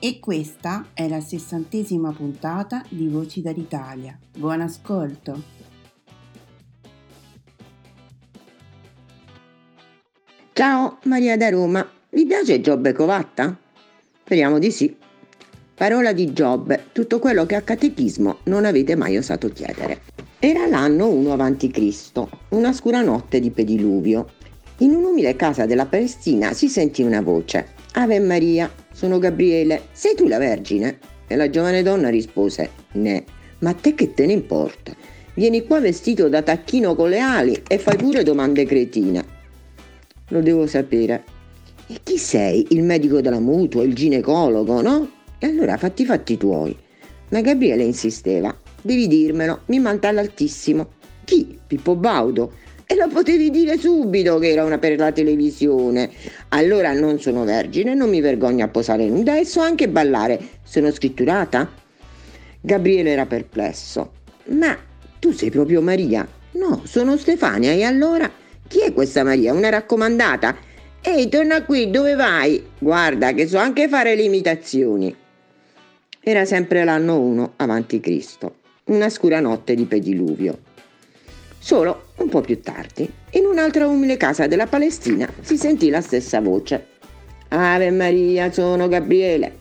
[0.00, 4.16] E questa è la sessantesima puntata di Voci dall'Italia.
[4.36, 5.42] Buon ascolto!
[10.52, 11.84] Ciao, Maria da Roma.
[12.10, 13.58] Vi piace Giobbe Covatta?
[14.22, 14.94] Speriamo di sì.
[15.74, 20.02] Parola di Giobbe, tutto quello che a catechismo non avete mai osato chiedere.
[20.38, 24.28] Era l'anno 1 a.C., una scura notte di pediluvio.
[24.78, 27.74] In un'umile casa della Palestina si sentì una voce.
[27.94, 30.98] Ave Maria, sono Gabriele, sei tu la Vergine?
[31.28, 33.24] E la giovane donna rispose, ne,
[33.60, 34.92] ma a te che te ne importa?
[35.34, 39.24] Vieni qua vestito da tacchino con le ali e fai pure domande cretine.
[40.30, 41.22] Lo devo sapere.
[41.86, 42.66] E chi sei?
[42.70, 45.08] Il medico della mutua, il ginecologo, no?
[45.38, 46.76] E allora fatti i fatti tuoi.
[47.28, 50.88] Ma Gabriele insisteva, devi dirmelo, mi manta all'altissimo.
[51.24, 51.56] Chi?
[51.64, 52.50] Pippo Baudo?
[52.90, 56.10] E lo potevi dire subito che era una per la televisione.
[56.48, 60.40] Allora non sono vergine, non mi vergogno a posare nuda e so anche ballare.
[60.62, 61.70] Sono scritturata?
[62.58, 64.12] Gabriele era perplesso.
[64.46, 64.74] Ma
[65.18, 66.26] tu sei proprio Maria?
[66.52, 67.72] No, sono Stefania.
[67.72, 68.32] E allora
[68.66, 69.52] chi è questa Maria?
[69.52, 70.56] Una raccomandata?
[71.02, 72.64] Ehi, torna qui, dove vai?
[72.78, 75.14] Guarda che so anche fare le imitazioni.
[76.20, 80.58] Era sempre l'anno 1 avanti Cristo, una scura notte di pediluvio.
[81.58, 86.40] Solo un po' più tardi, in un'altra umile casa della Palestina, si sentì la stessa
[86.40, 86.86] voce.
[87.48, 89.56] Ave Maria, sono Gabriele.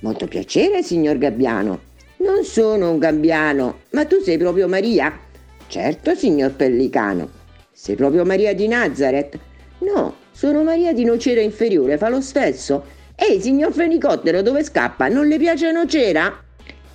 [0.00, 1.88] Molto piacere, signor Gabbiano.
[2.18, 5.18] Non sono un gabbiano, ma tu sei proprio Maria?
[5.66, 7.30] Certo, signor Pellicano.
[7.72, 9.38] Sei proprio Maria di Nazareth?
[9.78, 12.84] No, sono Maria di Nocera Inferiore, fa lo stesso.
[13.14, 15.08] Ehi, signor Fenicottero, dove scappa?
[15.08, 16.44] Non le piace Nocera?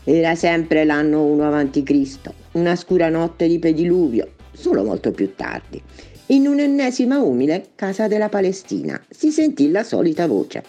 [0.04, 5.82] Era sempre l'anno 1 avanti Cristo, una scura notte di pediluvio, solo molto più tardi.
[6.28, 10.64] In un'ennesima umile casa della Palestina si sentì la solita voce.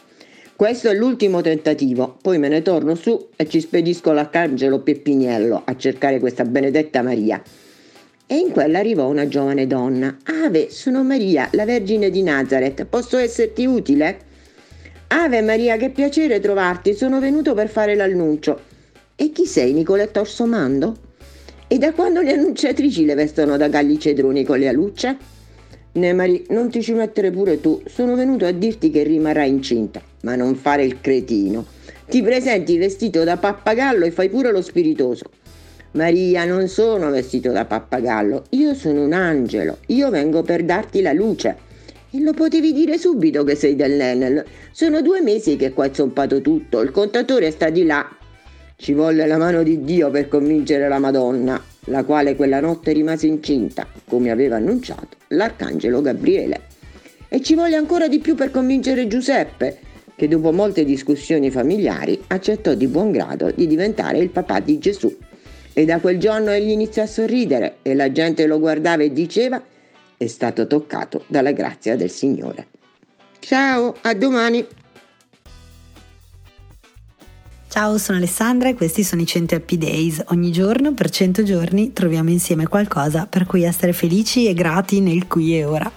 [0.54, 5.76] Questo è l'ultimo tentativo, poi me ne torno su e ci spedisco l'arcangelo Peppiniello a
[5.76, 7.42] cercare questa benedetta Maria.
[8.26, 10.16] E in quella arrivò una giovane donna.
[10.25, 14.19] Ave, sono Maria, la Vergine di Nazareth, posso esserti utile?
[15.08, 18.60] Ave Maria, che piacere trovarti, sono venuto per fare l'annuncio.
[19.14, 21.06] E chi sei, Nicoletta Orsomando?
[21.69, 25.16] E da quando le annunciatrici le vestono da galli cedroni con le alucce?
[25.94, 30.37] Nemari, non ti ci mettere pure tu, sono venuto a dirti che rimarrai incinta, ma
[30.37, 31.66] non fare il cretino.
[32.09, 35.25] Ti presenti vestito da pappagallo e fai pure lo spiritoso.
[35.93, 41.12] Maria, non sono vestito da pappagallo, io sono un angelo, io vengo per darti la
[41.12, 41.56] luce.
[42.12, 44.44] E lo potevi dire subito che sei dell'Enel.
[44.71, 48.09] Sono due mesi che qua è zompato tutto, il contatore sta di là.
[48.78, 53.26] Ci volle la mano di Dio per convincere la Madonna, la quale quella notte rimase
[53.26, 56.60] incinta, come aveva annunciato l'arcangelo Gabriele.
[57.28, 59.78] E ci volle ancora di più per convincere Giuseppe,
[60.14, 65.14] che dopo molte discussioni familiari accettò di buon grado di diventare il papà di Gesù.
[65.73, 69.61] E da quel giorno egli iniziò a sorridere e la gente lo guardava e diceva
[70.19, 72.67] è stato toccato dalla grazia del Signore.
[73.40, 74.67] Ciao, a domani!
[77.76, 80.23] Ciao, sono Alessandra e questi sono i 100 Happy Days.
[80.28, 85.26] Ogni giorno per 100 giorni troviamo insieme qualcosa per cui essere felici e grati nel
[85.26, 85.93] qui e ora.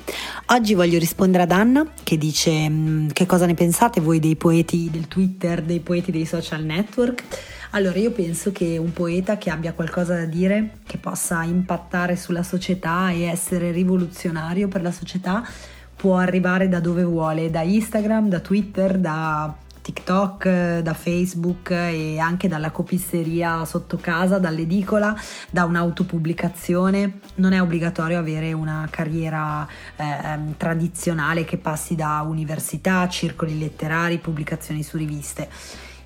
[0.47, 4.89] Oggi voglio rispondere ad Anna che dice mm, che cosa ne pensate voi dei poeti
[4.91, 7.23] del Twitter, dei poeti dei social network.
[7.69, 12.43] Allora io penso che un poeta che abbia qualcosa da dire, che possa impattare sulla
[12.43, 15.47] società e essere rivoluzionario per la società,
[15.95, 19.55] può arrivare da dove vuole, da Instagram, da Twitter, da
[19.89, 25.15] TikTok, da Facebook e anche dalla copisteria sotto casa, dall'edicola,
[25.49, 27.19] da un'autopubblicazione.
[27.35, 30.05] Non è obbligatorio avere una carriera eh,
[30.57, 35.49] tradizionale che passi da università, circoli letterari, pubblicazioni su riviste.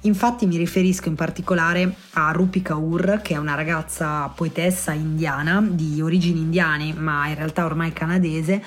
[0.05, 6.01] Infatti mi riferisco in particolare a Rupi Kaur, che è una ragazza poetessa indiana di
[6.01, 8.61] origini indiane, ma in realtà ormai canadese,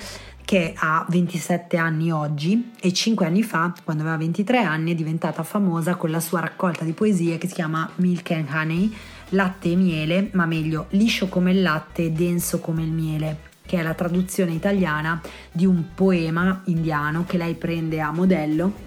[0.47, 5.43] che ha 27 anni oggi e 5 anni fa, quando aveva 23 anni, è diventata
[5.43, 8.95] famosa con la sua raccolta di poesie che si chiama Milk and Honey,
[9.31, 13.77] latte e miele, ma meglio, liscio come il latte e denso come il miele che
[13.79, 15.21] è la traduzione italiana
[15.51, 18.86] di un poema indiano che lei prende a modello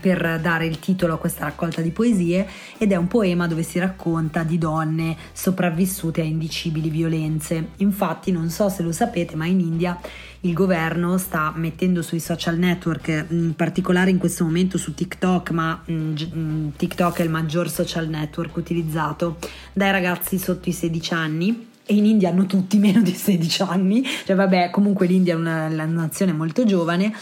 [0.00, 2.46] per dare il titolo a questa raccolta di poesie
[2.78, 7.70] ed è un poema dove si racconta di donne sopravvissute a indicibili violenze.
[7.76, 9.98] Infatti non so se lo sapete ma in India
[10.40, 15.82] il governo sta mettendo sui social network, in particolare in questo momento su TikTok, ma
[15.90, 19.36] mm, mm, TikTok è il maggior social network utilizzato
[19.72, 24.04] dai ragazzi sotto i 16 anni e in India hanno tutti meno di 16 anni,
[24.24, 27.12] cioè vabbè comunque l'India è una, una nazione molto giovane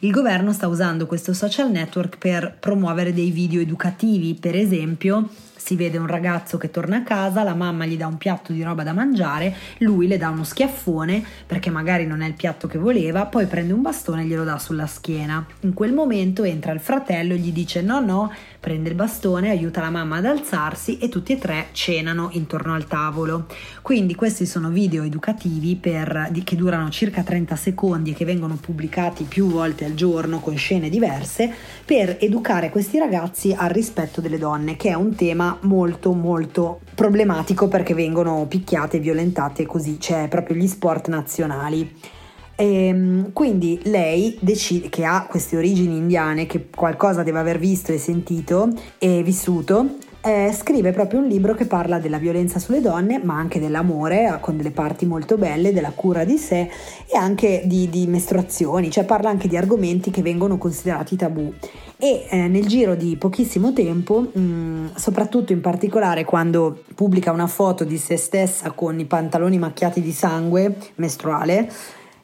[0.00, 5.28] il governo sta usando questo social network per promuovere dei video educativi, per esempio
[5.68, 8.62] si vede un ragazzo che torna a casa, la mamma gli dà un piatto di
[8.62, 12.78] roba da mangiare, lui le dà uno schiaffone perché magari non è il piatto che
[12.78, 15.44] voleva, poi prende un bastone e glielo dà sulla schiena.
[15.60, 19.80] In quel momento entra il fratello e gli dice no no, prende il bastone, aiuta
[19.80, 23.46] la mamma ad alzarsi e tutti e tre cenano intorno al tavolo.
[23.82, 29.24] Quindi questi sono video educativi per, che durano circa 30 secondi e che vengono pubblicati
[29.24, 31.52] più volte al giorno con scene diverse
[31.84, 37.68] per educare questi ragazzi al rispetto delle donne, che è un tema molto molto problematico
[37.68, 42.16] perché vengono picchiate e violentate così, cioè proprio gli sport nazionali.
[42.60, 47.92] E, ehm, quindi lei decide che ha queste origini indiane, che qualcosa deve aver visto
[47.92, 53.20] e sentito e vissuto, eh, scrive proprio un libro che parla della violenza sulle donne,
[53.22, 56.68] ma anche dell'amore, con delle parti molto belle, della cura di sé
[57.06, 61.52] e anche di, di mestruazioni, cioè parla anche di argomenti che vengono considerati tabù.
[61.96, 67.46] E eh, nel giro di pochissimo tempo, mh, mm, soprattutto in particolare quando pubblica una
[67.46, 71.70] foto di se stessa con i pantaloni macchiati di sangue mestruale,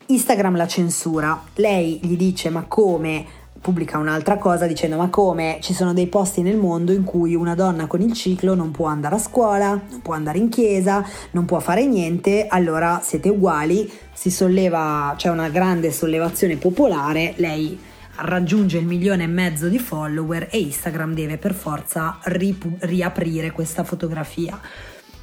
[0.07, 1.43] Instagram la censura.
[1.55, 3.25] Lei gli dice ma come?
[3.59, 5.57] Pubblica un'altra cosa dicendo ma come?
[5.63, 8.87] Ci sono dei posti nel mondo in cui una donna con il ciclo non può
[8.87, 13.91] andare a scuola, non può andare in chiesa, non può fare niente, allora siete uguali,
[14.13, 17.81] si solleva, c'è una grande sollevazione popolare, lei
[18.17, 23.83] raggiunge il milione e mezzo di follower e Instagram deve per forza ripu- riaprire questa
[23.83, 24.61] fotografia.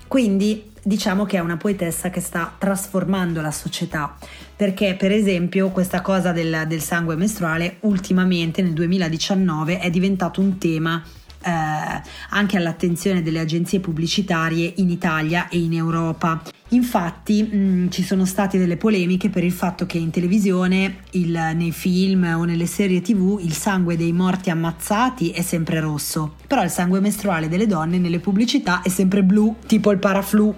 [0.07, 4.17] Quindi diciamo che è una poetessa che sta trasformando la società,
[4.61, 10.59] perché per esempio questa cosa del, del sangue mestruale ultimamente nel 2019 è diventato un
[10.59, 11.03] tema
[11.41, 16.41] eh, anche all'attenzione delle agenzie pubblicitarie in Italia e in Europa.
[16.69, 21.31] Infatti mh, mm, ci sono state delle polemiche per il fatto che in televisione, il,
[21.55, 26.63] nei film o nelle serie tv il sangue dei morti ammazzati è sempre rosso, però
[26.63, 30.55] il sangue mestruale delle donne nelle pubblicità è sempre blu, tipo il paraflu.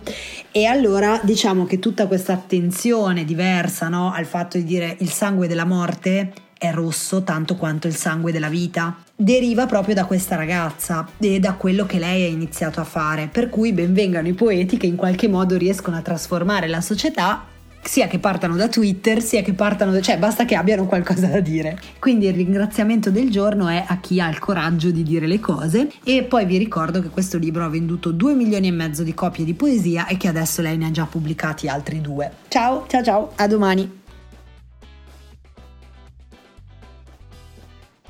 [0.52, 5.48] E allora diciamo che tutta questa attenzione diversa no, al fatto di dire il sangue
[5.48, 6.32] della morte
[6.64, 9.03] è rosso tanto quanto il sangue della vita.
[9.16, 13.50] Deriva proprio da questa ragazza e da quello che lei ha iniziato a fare, per
[13.50, 17.46] cui benvengano i poeti che in qualche modo riescono a trasformare la società
[17.84, 20.02] sia che partano da Twitter, sia che partano da...
[20.02, 21.80] cioè basta che abbiano qualcosa da dire.
[22.00, 25.92] Quindi il ringraziamento del giorno è a chi ha il coraggio di dire le cose
[26.04, 29.46] e poi vi ricordo che questo libro ha venduto 2 milioni e mezzo di copie
[29.46, 32.32] di poesia e che adesso lei ne ha già pubblicati altri due.
[32.48, 34.02] Ciao, ciao ciao, a domani!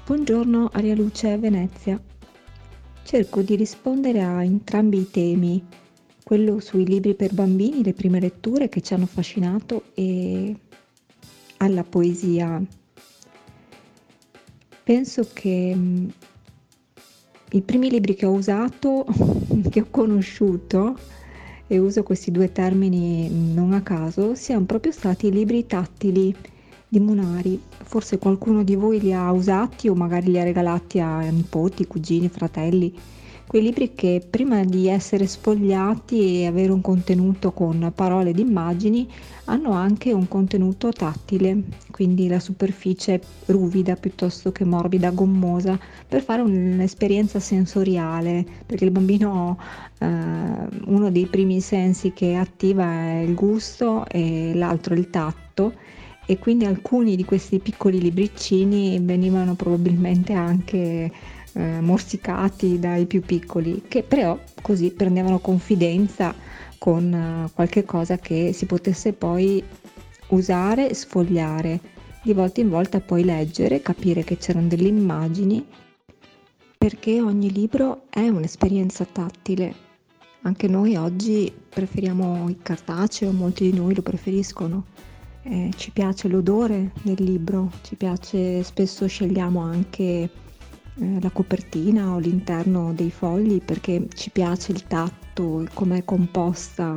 [0.05, 1.97] Buongiorno Aria Luce Venezia.
[3.03, 5.65] Cerco di rispondere a entrambi i temi,
[6.21, 10.53] quello sui libri per bambini, le prime letture che ci hanno affascinato e
[11.59, 12.61] alla poesia.
[14.83, 16.07] Penso che mm,
[17.51, 19.05] i primi libri che ho usato,
[19.71, 20.97] che ho conosciuto,
[21.65, 26.35] e uso questi due termini non a caso, siano proprio stati i libri tattili
[26.89, 27.57] di Munari.
[27.93, 32.27] Forse qualcuno di voi li ha usati o magari li ha regalati a nipoti, cugini,
[32.27, 32.91] fratelli.
[33.45, 39.07] Quei libri che prima di essere sfogliati e avere un contenuto con parole ed immagini
[39.45, 46.41] hanno anche un contenuto tattile, quindi la superficie ruvida piuttosto che morbida, gommosa, per fare
[46.41, 49.59] un'esperienza sensoriale, perché il bambino
[49.99, 50.07] eh,
[50.85, 55.73] uno dei primi sensi che attiva è il gusto e l'altro il tatto
[56.25, 61.11] e quindi alcuni di questi piccoli libriccini venivano probabilmente anche
[61.53, 66.33] eh, morsicati dai più piccoli, che però così prendevano confidenza
[66.77, 69.63] con eh, qualche cosa che si potesse poi
[70.29, 71.79] usare, sfogliare,
[72.23, 75.65] di volta in volta poi leggere, capire che c'erano delle immagini,
[76.77, 79.91] perché ogni libro è un'esperienza tattile.
[80.43, 84.85] Anche noi oggi preferiamo il cartaceo, molti di noi lo preferiscono.
[85.45, 90.29] Eh, ci piace l'odore del libro, ci piace, spesso scegliamo anche eh,
[91.19, 96.95] la copertina o l'interno dei fogli perché ci piace il tatto, come è composta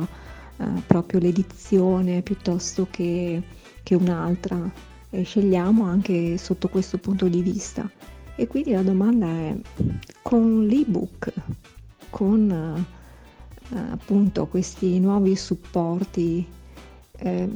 [0.57, 3.41] eh, proprio l'edizione piuttosto che,
[3.83, 4.71] che un'altra
[5.09, 7.89] e scegliamo anche sotto questo punto di vista.
[8.37, 9.57] E quindi la domanda è
[10.21, 11.33] con l'ebook,
[12.09, 16.47] con eh, appunto questi nuovi supporti,
[17.17, 17.49] eh,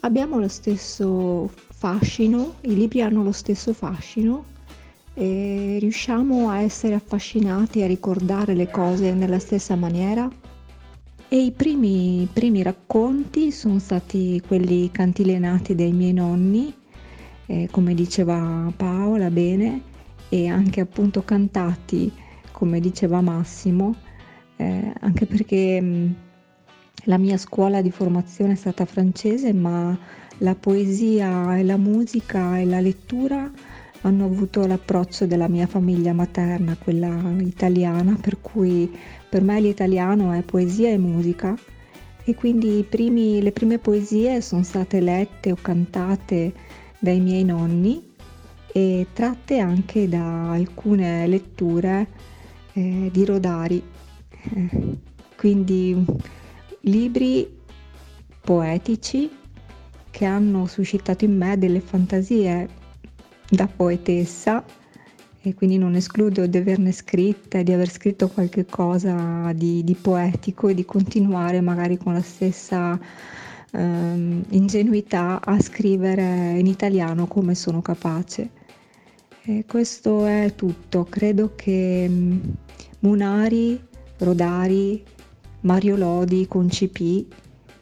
[0.00, 4.44] abbiamo lo stesso fascino, i libri hanno lo stesso fascino
[5.14, 10.28] e riusciamo a essere affascinati a ricordare le cose nella stessa maniera?
[11.28, 16.74] E i primi, primi racconti sono stati quelli cantilenati dai miei nonni,
[17.46, 19.82] eh, come diceva Paola bene,
[20.28, 22.10] e anche appunto cantati,
[22.50, 23.94] come diceva Massimo,
[24.56, 26.14] eh, anche perché mh,
[27.04, 29.96] la mia scuola di formazione è stata francese, ma
[30.38, 33.50] la poesia e la musica e la lettura
[34.02, 38.90] hanno avuto l'approccio della mia famiglia materna, quella italiana, per cui
[39.28, 41.56] per me l'italiano è poesia e musica.
[42.24, 46.52] E quindi primi, le prime poesie sono state lette o cantate
[46.98, 48.08] dai miei nonni
[48.72, 52.06] e tratte anche da alcune letture
[52.74, 53.82] eh, di Rodari,
[54.54, 54.68] eh,
[55.36, 56.04] quindi
[56.82, 57.58] libri
[58.40, 59.30] poetici
[60.10, 62.68] che hanno suscitato in me delle fantasie
[63.48, 64.64] da poetessa
[65.42, 70.68] e quindi non escludo di averne scritte, di aver scritto qualche cosa di, di poetico
[70.68, 72.98] e di continuare magari con la stessa
[73.72, 78.50] ehm, ingenuità a scrivere in italiano come sono capace.
[79.42, 82.38] E questo è tutto, credo che mm,
[83.00, 83.80] Munari,
[84.18, 85.02] Rodari,
[85.62, 87.26] Mario Lodi con CP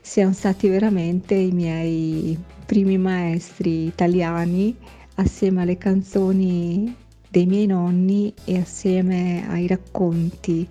[0.01, 4.77] siano stati veramente i miei primi maestri italiani
[5.15, 6.95] assieme alle canzoni
[7.29, 10.67] dei miei nonni e assieme ai racconti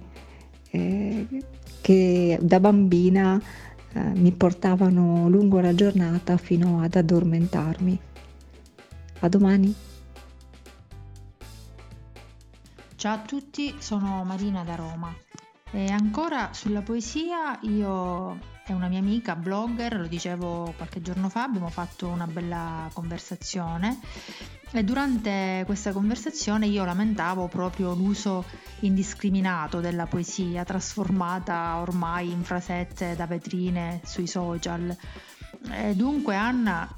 [0.71, 1.27] eh,
[1.79, 3.41] che da bambina
[3.93, 7.99] eh, mi portavano lungo la giornata fino ad addormentarmi.
[9.19, 9.73] A domani!
[12.95, 15.15] Ciao a tutti, sono Marina da Roma.
[15.71, 21.43] E ancora sulla poesia, io e una mia amica blogger, lo dicevo qualche giorno fa,
[21.43, 23.99] abbiamo fatto una bella conversazione
[24.71, 28.43] e durante questa conversazione io lamentavo proprio l'uso
[28.81, 34.93] indiscriminato della poesia, trasformata ormai in frasette da vetrine sui social.
[35.71, 36.93] E dunque Anna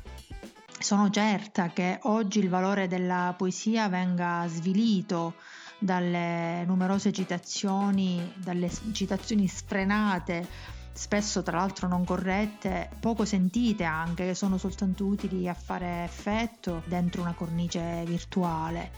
[0.80, 5.36] sono certa che oggi il valore della poesia venga svilito
[5.80, 10.48] dalle numerose citazioni, dalle citazioni sfrenate,
[11.00, 16.84] spesso tra l'altro non corrette, poco sentite anche, che sono soltanto utili a fare effetto
[16.86, 18.92] dentro una cornice virtuale.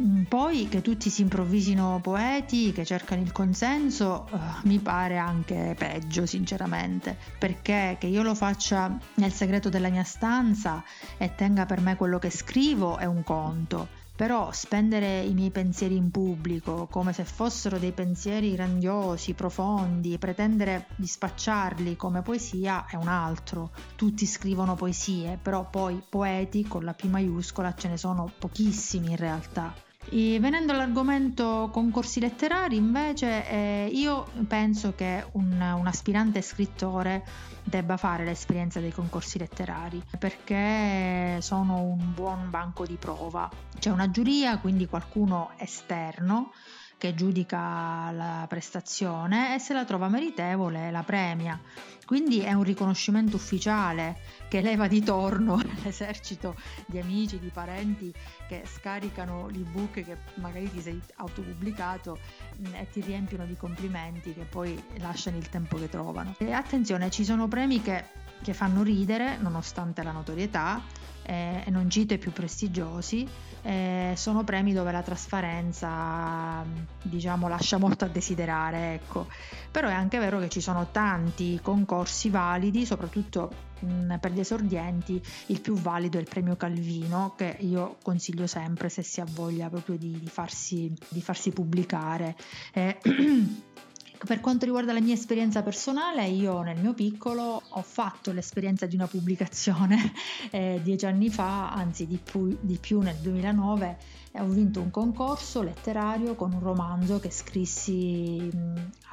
[0.00, 5.74] Mm, poi che tutti si improvvisino poeti, che cercano il consenso, uh, mi pare anche
[5.76, 10.84] peggio sinceramente, perché che io lo faccia nel segreto della mia stanza
[11.16, 15.94] e tenga per me quello che scrivo è un conto però spendere i miei pensieri
[15.94, 22.96] in pubblico come se fossero dei pensieri grandiosi, profondi, pretendere di spacciarli come poesia è
[22.96, 23.70] un altro.
[23.94, 29.16] Tutti scrivono poesie, però poi poeti con la P maiuscola ce ne sono pochissimi in
[29.16, 29.72] realtà.
[30.10, 37.24] E venendo all'argomento concorsi letterari, invece, eh, io penso che un, un, aspirante scrittore
[37.62, 43.50] debba fare l'esperienza dei concorsi letterari perché sono un buon banco di prova.
[43.78, 46.52] C'è una giuria, quindi qualcuno esterno
[46.96, 51.60] che giudica la prestazione e se la trova meritevole la premia.
[52.08, 54.16] Quindi è un riconoscimento ufficiale
[54.48, 58.10] che leva di torno l'esercito di amici, di parenti
[58.48, 62.18] che scaricano l'ebook che magari ti sei autopubblicato
[62.66, 66.34] mm, e ti riempiono di complimenti che poi lasciano il tempo che trovano.
[66.38, 68.06] E attenzione, ci sono premi che,
[68.40, 70.82] che fanno ridere nonostante la notorietà
[71.28, 73.28] eh, non cito i più prestigiosi,
[73.62, 76.64] eh, sono premi dove la trasparenza
[77.02, 79.26] diciamo lascia molto a desiderare, ecco.
[79.70, 81.96] Però è anche vero che ci sono tanti concorsi
[82.30, 83.50] validi, soprattutto
[83.80, 88.88] mh, per gli esordienti, il più valido è il premio Calvino, che io consiglio sempre
[88.88, 92.36] se si ha voglia proprio di, di, farsi, di farsi, pubblicare.
[92.72, 92.98] Eh,
[94.18, 98.96] Per quanto riguarda la mia esperienza personale, io nel mio piccolo ho fatto l'esperienza di
[98.96, 100.12] una pubblicazione
[100.50, 103.96] eh, dieci anni fa, anzi di più, di più nel 2009,
[104.32, 108.50] ho vinto un concorso letterario con un romanzo che scrissi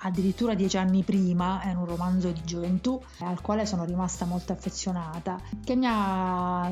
[0.02, 5.40] addirittura dieci anni prima, è un romanzo di gioventù al quale sono rimasta molto affezionata,
[5.64, 6.72] che mi ha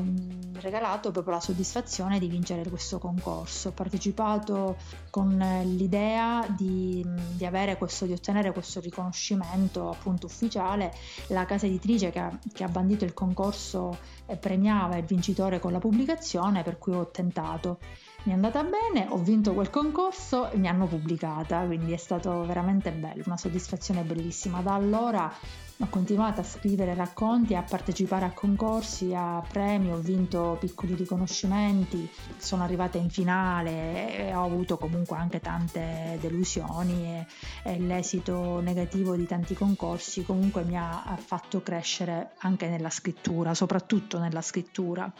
[0.60, 3.68] regalato proprio la soddisfazione di vincere questo concorso.
[3.68, 4.76] Ho partecipato
[5.10, 10.92] con l'idea di, di, avere questo, di ottenere questo riconoscimento appunto ufficiale.
[11.28, 15.72] La casa editrice che ha, che ha bandito il concorso eh, premiava il vincitore con
[15.72, 17.78] la pubblicazione, per cui ho tentato
[18.24, 22.46] mi è andata bene, ho vinto quel concorso e mi hanno pubblicata, quindi è stato
[22.46, 24.62] veramente bello, una soddisfazione bellissima.
[24.62, 25.30] Da allora
[25.78, 32.08] ho continuato a scrivere racconti, a partecipare a concorsi, a premi, ho vinto piccoli riconoscimenti,
[32.38, 37.26] sono arrivata in finale e ho avuto comunque anche tante delusioni e,
[37.62, 44.18] e l'esito negativo di tanti concorsi comunque mi ha fatto crescere anche nella scrittura, soprattutto
[44.18, 45.12] nella scrittura.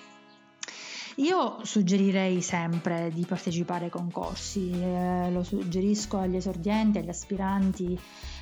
[1.16, 7.96] Io suggerirei sempre di partecipare ai concorsi, eh, lo suggerisco agli esordienti, agli aspiranti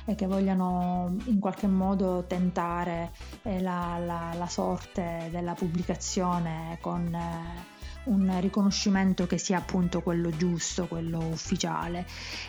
[0.05, 3.11] eh, che vogliano in qualche modo tentare
[3.43, 7.72] eh, la, la, la, sorte della pubblicazione con eh,
[8.05, 12.05] un riconoscimento che sia appunto quello giusto, quello ufficiale.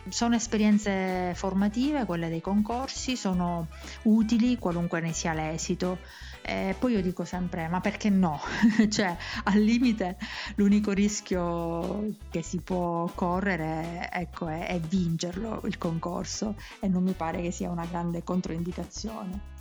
[0.08, 3.68] Sono esperienze formative, quelle dei concorsi, sono
[4.02, 5.98] utili qualunque ne sia l'esito.
[6.46, 8.38] E poi io dico sempre, ma perché no?
[8.90, 10.18] cioè, al limite,
[10.56, 17.12] l'unico rischio che si può correre ecco, è, è vincerlo il concorso e non mi
[17.12, 19.52] pare che sia una grande controindicazione.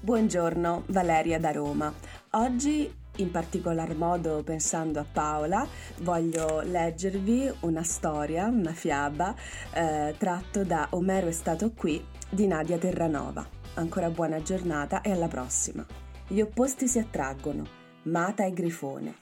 [0.00, 1.92] Buongiorno, Valeria da Roma.
[2.32, 5.66] Oggi in particolar modo pensando a Paola,
[5.98, 9.34] voglio leggervi una storia, una fiaba,
[9.72, 13.46] eh, tratto da Omero è stato qui di Nadia Terranova.
[13.74, 15.84] Ancora buona giornata e alla prossima.
[16.26, 17.66] Gli opposti si attraggono,
[18.04, 19.14] Mata e Grifone.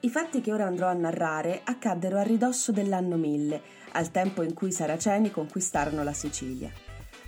[0.00, 3.62] I fatti che ora andrò a narrare accaddero a ridosso dell'anno 1000,
[3.92, 6.70] al tempo in cui i Saraceni conquistarono la Sicilia.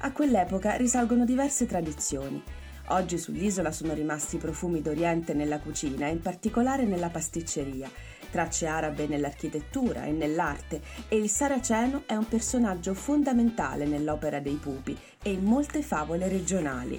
[0.01, 2.41] A quell'epoca risalgono diverse tradizioni.
[2.90, 7.90] Oggi sull'isola sono rimasti profumi d'Oriente nella cucina in particolare nella pasticceria,
[8.31, 14.96] tracce arabe nell'architettura e nell'arte e il saraceno è un personaggio fondamentale nell'opera dei pupi
[15.22, 16.98] e in molte favole regionali.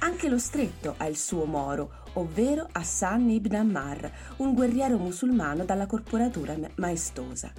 [0.00, 5.86] Anche lo stretto ha il suo moro, ovvero Hassan ibn Ammar, un guerriero musulmano dalla
[5.86, 7.52] corporatura maestosa.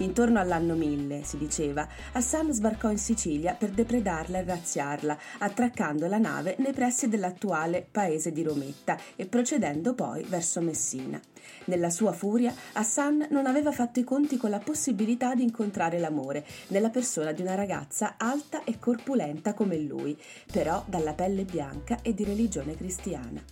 [0.00, 6.16] Intorno all'anno 1000, si diceva, Hassan sbarcò in Sicilia per depredarla e razziarla, attraccando la
[6.16, 11.20] nave nei pressi dell'attuale paese di Rometta e procedendo poi verso Messina.
[11.66, 16.46] Nella sua furia, Hassan non aveva fatto i conti con la possibilità di incontrare l'amore
[16.68, 20.16] nella persona di una ragazza alta e corpulenta come lui,
[20.50, 23.42] però dalla pelle bianca e di religione cristiana.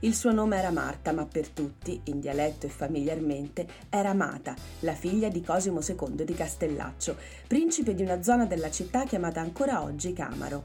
[0.00, 4.94] Il suo nome era Marta, ma per tutti, in dialetto e familiarmente, era Mata, la
[4.94, 10.12] figlia di Cosimo II di Castellaccio, principe di una zona della città chiamata ancora oggi
[10.12, 10.64] Camaro.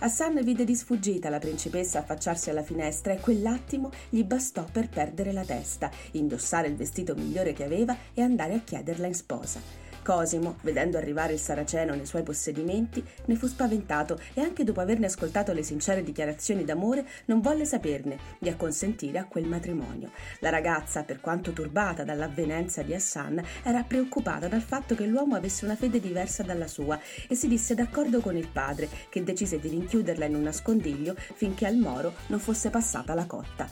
[0.00, 5.32] Hassan vide di sfuggita la principessa affacciarsi alla finestra e quell'attimo gli bastò per perdere
[5.32, 9.83] la testa, indossare il vestito migliore che aveva e andare a chiederla in sposa.
[10.04, 15.06] Cosimo, vedendo arrivare il saraceno nei suoi possedimenti, ne fu spaventato e anche dopo averne
[15.06, 20.10] ascoltato le sincere dichiarazioni d'amore non volle saperne di acconsentire a quel matrimonio.
[20.40, 25.64] La ragazza, per quanto turbata dall'avvenenza di Hassan, era preoccupata dal fatto che l'uomo avesse
[25.64, 29.68] una fede diversa dalla sua e si disse d'accordo con il padre, che decise di
[29.68, 33.66] rinchiuderla in un nascondiglio finché al moro non fosse passata la cotta.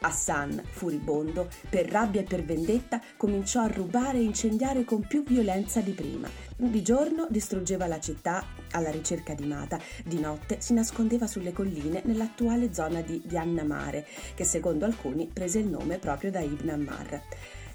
[0.00, 5.80] Hassan, furibondo, per rabbia e per vendetta, cominciò a rubare e incendiare con più violenza
[5.80, 6.28] di prima.
[6.56, 12.02] Di giorno distruggeva la città alla ricerca di Mata, di notte si nascondeva sulle colline
[12.04, 17.22] nell'attuale zona di Diannamare, che secondo alcuni prese il nome proprio da Ibn Ammar.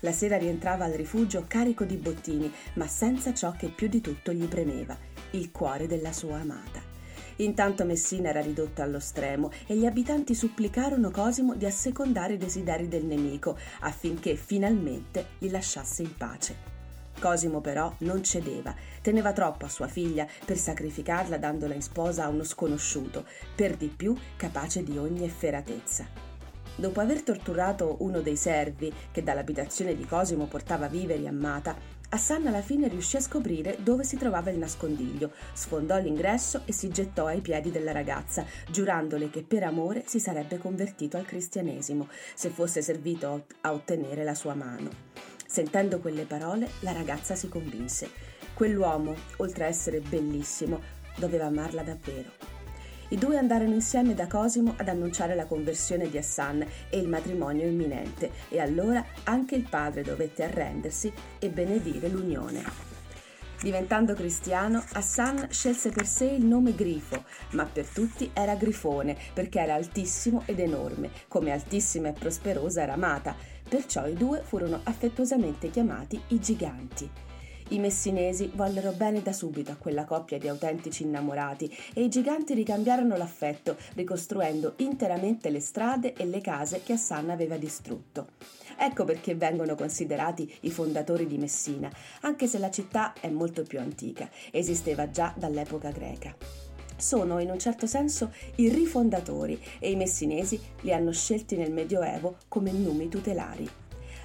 [0.02, 4.34] La sera rientrava al rifugio carico di bottini, ma senza ciò che più di tutto
[4.34, 4.98] gli premeva,
[5.32, 6.93] il cuore della sua amata.
[7.38, 12.88] Intanto Messina era ridotta allo stremo e gli abitanti supplicarono Cosimo di assecondare i desideri
[12.88, 16.72] del nemico affinché finalmente li lasciasse in pace.
[17.20, 22.30] Cosimo però non cedeva, teneva troppo a sua figlia per sacrificarla dandola in sposa a
[22.30, 26.06] uno sconosciuto, per di più capace di ogni efferatezza.
[26.76, 31.76] Dopo aver torturato uno dei servi che dall'abitazione di Cosimo portava viveri a Mata,
[32.14, 36.90] Hassan alla fine riuscì a scoprire dove si trovava il nascondiglio, sfondò l'ingresso e si
[36.90, 42.50] gettò ai piedi della ragazza, giurandole che per amore si sarebbe convertito al cristianesimo se
[42.50, 44.92] fosse servito a ottenere la sua mano.
[45.48, 48.12] Sentendo quelle parole, la ragazza si convinse.
[48.54, 50.82] Quell'uomo, oltre a essere bellissimo,
[51.18, 52.53] doveva amarla davvero.
[53.10, 57.68] I due andarono insieme da Cosimo ad annunciare la conversione di Hassan e il matrimonio
[57.68, 62.92] imminente e allora anche il padre dovette arrendersi e benedire l'unione.
[63.62, 69.62] Diventando cristiano, Hassan scelse per sé il nome Grifo, ma per tutti era Grifone perché
[69.62, 73.34] era altissimo ed enorme, come altissima e prosperosa era Mata,
[73.68, 77.10] perciò i due furono affettuosamente chiamati i giganti.
[77.74, 82.54] I messinesi vollero bene da subito a quella coppia di autentici innamorati e i giganti
[82.54, 88.28] ricambiarono l'affetto, ricostruendo interamente le strade e le case che Hassan aveva distrutto.
[88.78, 93.80] Ecco perché vengono considerati i fondatori di Messina, anche se la città è molto più
[93.80, 96.36] antica, esisteva già dall'epoca greca
[96.96, 102.38] sono in un certo senso i rifondatori e i messinesi li hanno scelti nel Medioevo
[102.48, 103.70] come numi tutelari.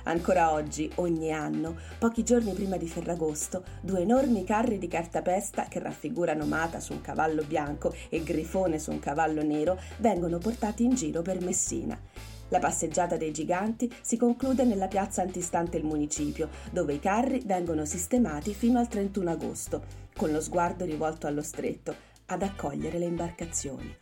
[0.08, 5.80] Ancora oggi, ogni anno, pochi giorni prima di Ferragosto, due enormi carri di cartapesta che
[5.80, 10.94] raffigurano Mata su un cavallo bianco e Grifone su un cavallo nero vengono portati in
[10.94, 12.00] giro per Messina.
[12.48, 17.84] La passeggiata dei giganti si conclude nella piazza antistante il municipio, dove i carri vengono
[17.84, 19.82] sistemati fino al 31 agosto,
[20.16, 21.94] con lo sguardo rivolto allo stretto,
[22.24, 23.94] ad accogliere le imbarcazioni.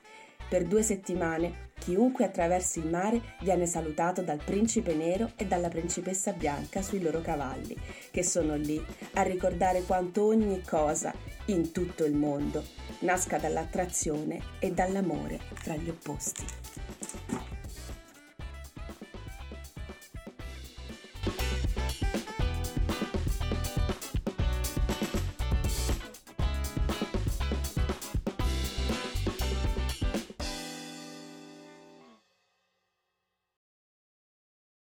[0.49, 6.33] Per due settimane chiunque attraversi il mare viene salutato dal principe nero e dalla principessa
[6.33, 7.77] bianca sui loro cavalli,
[8.11, 8.85] che sono lì
[9.15, 11.13] a ricordare quanto ogni cosa
[11.47, 12.65] in tutto il mondo
[13.01, 16.45] nasca dall'attrazione e dall'amore tra gli opposti.